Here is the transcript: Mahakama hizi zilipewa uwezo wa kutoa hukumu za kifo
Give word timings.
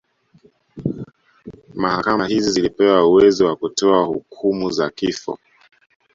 Mahakama 1.75 2.27
hizi 2.27 2.51
zilipewa 2.51 3.07
uwezo 3.07 3.45
wa 3.45 3.55
kutoa 3.55 4.03
hukumu 4.05 4.69
za 4.71 4.89
kifo 4.89 5.39